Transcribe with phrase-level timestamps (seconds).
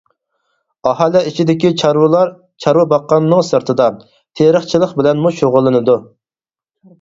[0.91, 2.31] ئاھالە ئىچىدىكى چارۋىچىلار
[2.65, 3.87] چارۋا باققاننىڭ سىرتىدا،
[4.41, 6.01] تېرىقچىلىق بىلەنمۇ شۇغۇللىنىدۇ.